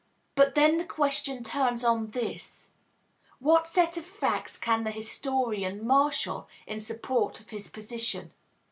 But 0.33 0.55
then 0.55 0.79
the 0.79 0.83
question 0.83 1.43
turns 1.43 1.83
on 1.83 2.07
this 2.09 2.69
what 3.37 3.67
set 3.67 3.97
of 3.97 4.03
facts 4.03 4.57
can 4.57 4.83
the 4.83 4.89
historian 4.89 5.85
marshal 5.85 6.49
in 6.65 6.79
support 6.79 7.39
of 7.39 7.49
his 7.51 7.69
position? 7.69 8.31